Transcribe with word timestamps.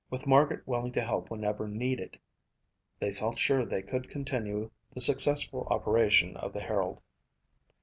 With 0.09 0.25
Margaret 0.25 0.67
willing 0.67 0.93
to 0.93 1.03
help 1.05 1.29
whenever 1.29 1.67
needed, 1.67 2.17
they 2.97 3.13
felt 3.13 3.37
sure 3.37 3.63
they 3.67 3.83
could 3.83 4.09
continue 4.09 4.71
the 4.91 4.99
successful 4.99 5.67
operation 5.69 6.35
of 6.37 6.53
the 6.53 6.61
Herald. 6.61 6.99